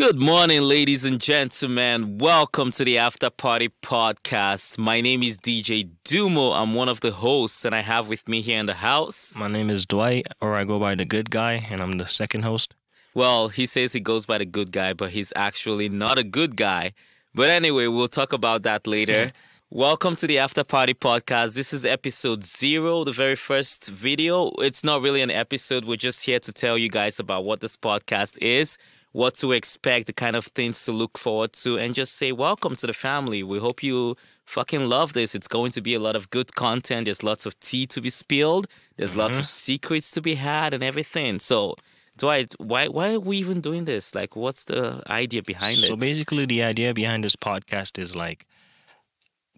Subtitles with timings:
[0.00, 2.16] Good morning, ladies and gentlemen.
[2.16, 4.78] Welcome to the After Party Podcast.
[4.78, 6.56] My name is DJ Dumo.
[6.56, 9.34] I'm one of the hosts, and I have with me here in the house.
[9.36, 12.44] My name is Dwight, or I go by the good guy, and I'm the second
[12.44, 12.74] host.
[13.12, 16.56] Well, he says he goes by the good guy, but he's actually not a good
[16.56, 16.92] guy.
[17.34, 19.32] But anyway, we'll talk about that later.
[19.68, 21.52] Welcome to the After Party Podcast.
[21.52, 24.48] This is episode zero, the very first video.
[24.60, 25.84] It's not really an episode.
[25.84, 28.78] We're just here to tell you guys about what this podcast is,
[29.12, 32.76] what to expect, the kind of things to look forward to, and just say welcome
[32.76, 33.42] to the family.
[33.42, 35.34] We hope you fucking love this.
[35.34, 37.06] It's going to be a lot of good content.
[37.06, 39.70] There's lots of tea to be spilled, there's lots of mm-hmm.
[39.72, 41.38] secrets to be had, and everything.
[41.38, 41.74] So,
[42.16, 44.14] Dwight, why why are we even doing this?
[44.14, 45.86] Like, what's the idea behind this?
[45.86, 46.00] So it?
[46.00, 48.46] basically, the idea behind this podcast is like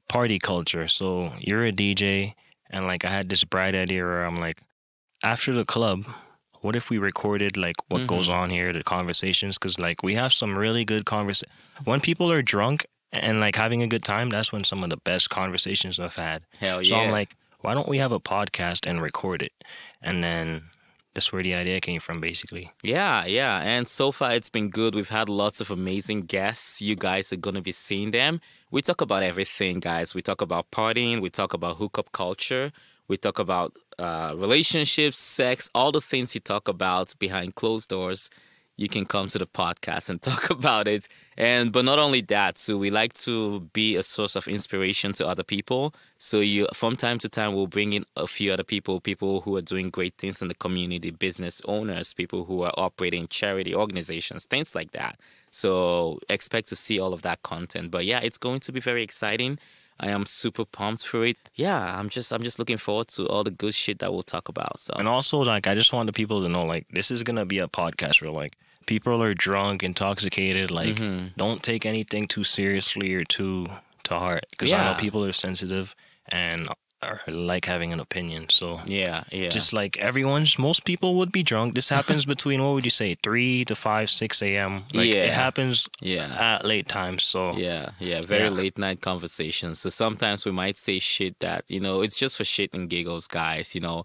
[0.08, 0.88] party culture.
[0.88, 2.34] So you're a DJ,
[2.70, 4.62] and like I had this bright idea where I'm like,
[5.22, 6.04] after the club,
[6.62, 8.42] what if we recorded like what goes Mm-hmm.
[8.42, 9.58] on here, the conversations?
[9.58, 11.44] Because like we have some really good convers.
[11.84, 14.96] When people are drunk and like having a good time, that's when some of the
[14.96, 16.44] best conversations I've had.
[16.58, 17.02] Hell So yeah.
[17.02, 19.52] I'm like, why don't we have a podcast and record it?
[20.00, 20.62] And then
[21.14, 22.70] that's where the idea came from, basically.
[22.82, 23.60] Yeah, yeah.
[23.62, 24.94] And so far it's been good.
[24.94, 26.80] We've had lots of amazing guests.
[26.80, 28.40] You guys are going to be seeing them.
[28.70, 30.14] We talk about everything, guys.
[30.14, 32.72] We talk about partying, we talk about hookup culture,
[33.08, 38.30] we talk about uh, relationships, sex, all the things you talk about behind closed doors.
[38.78, 41.06] You can come to the podcast and talk about it.
[41.36, 45.28] And but not only that, so we like to be a source of inspiration to
[45.28, 45.94] other people.
[46.18, 49.56] So you from time to time we'll bring in a few other people, people who
[49.56, 54.46] are doing great things in the community, business owners, people who are operating charity organizations,
[54.46, 55.18] things like that.
[55.50, 57.90] So expect to see all of that content.
[57.90, 59.58] But yeah, it's going to be very exciting.
[60.02, 61.36] I am super pumped for it.
[61.54, 64.48] Yeah, I'm just I'm just looking forward to all the good shit that we'll talk
[64.48, 64.80] about.
[64.80, 67.46] So And also, like, I just want the people to know, like, this is gonna
[67.46, 68.54] be a podcast where, like,
[68.86, 70.70] people are drunk, intoxicated.
[70.70, 71.26] Like, Mm-hmm.
[71.36, 73.66] don't take anything too seriously or too
[74.04, 75.94] to heart, because I know people are sensitive
[76.28, 76.66] and
[77.26, 78.48] like having an opinion.
[78.48, 79.48] So, yeah, yeah.
[79.48, 81.74] just like everyone's, most people would be drunk.
[81.74, 84.84] This happens between what would you say, three to five, six a.m.
[84.94, 85.24] Like, Yeah.
[85.24, 86.34] it happens yeah.
[86.38, 87.24] at late times.
[87.24, 88.50] So, Yeah, yeah, very Yeah.
[88.50, 89.80] late night conversations.
[89.80, 93.26] So sometimes we might say shit that, you know, it's just for shit and giggles,
[93.26, 93.74] guys.
[93.74, 94.04] You know,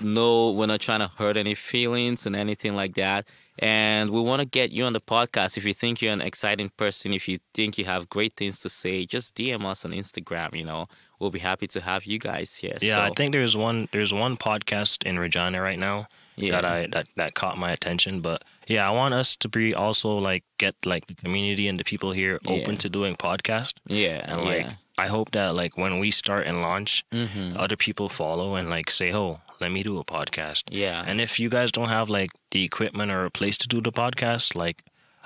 [0.00, 3.26] no, we're not trying to hurt any feelings and anything like that.
[3.58, 5.56] And we want to get you on the podcast.
[5.56, 8.68] If you think you're an exciting person, if you think you have great things to
[8.68, 10.54] say, just DM us on Instagram.
[10.54, 10.86] You know,
[11.18, 12.76] we'll be happy to have you guys here.
[12.82, 16.06] Yeah, I think there's one there's one podcast in Regina right now
[16.36, 16.50] Yeah.
[16.50, 18.20] that I that that caught my attention.
[18.20, 21.84] But yeah, I want us to be also like get like the community and the
[21.84, 22.78] people here open Yeah.
[22.80, 23.72] to doing podcast.
[23.86, 24.72] yeah, And yeah.
[24.98, 27.56] I hope that like when we start and launch, Mhm.
[27.58, 31.38] other people follow and like say, "Oh, let me do a podcast." yeah, And if
[31.38, 34.82] you guys don't have like the equipment or a place to do the podcast, like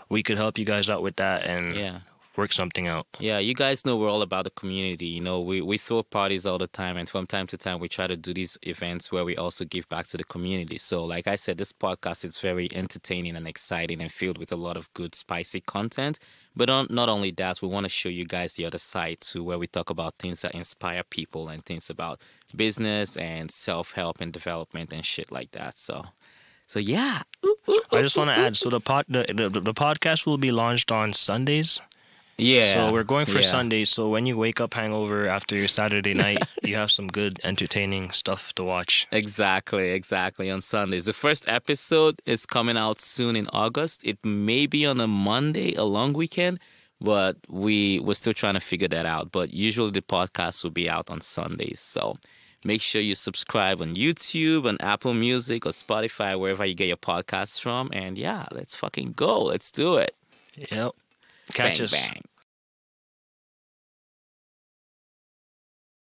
[0.09, 1.99] we could help you guys out with that and yeah.
[2.37, 3.07] Work something out.
[3.19, 5.07] Yeah, you guys know we're all about the community.
[5.07, 7.89] You know, we, we throw parties all the time, and from time to time, we
[7.89, 10.79] try to do these events where we also give back to the community.
[10.79, 14.57] So, like I said, this podcast is very entertaining and exciting and filled with a
[14.57, 16.19] lot of good, spicy content.
[16.57, 19.45] But on, not only that, we want to show you guys the other side too,
[19.45, 22.21] where we talk about things that inspire people and things about
[22.55, 25.79] business and self help and development and shit like that.
[25.79, 26.05] So,
[26.67, 27.23] so yeah.
[27.93, 30.93] I just want to add, so the pod the, the the podcast will be launched
[30.93, 31.81] on Sundays.
[32.41, 32.63] Yeah.
[32.63, 33.47] So we're going for yeah.
[33.47, 33.91] Sundays.
[33.91, 38.11] So when you wake up hangover after your Saturday night, you have some good entertaining
[38.11, 39.07] stuff to watch.
[39.13, 40.51] Exactly, exactly.
[40.51, 41.05] On Sundays.
[41.05, 44.03] The first episode is coming out soon in August.
[44.05, 46.59] It may be on a Monday, a long weekend,
[47.01, 49.33] but we we're still trying to figure that out.
[49.33, 51.81] But usually the podcast will be out on Sundays.
[51.81, 52.17] So
[52.65, 56.97] make sure you subscribe on YouTube, on Apple Music or Spotify, wherever you get your
[56.97, 57.91] podcasts from.
[57.93, 59.43] And yeah, let's fucking go.
[59.43, 60.15] Let's do it.
[60.57, 60.93] Yep.
[61.53, 62.09] Catch bang, us.
[62.09, 62.23] bang.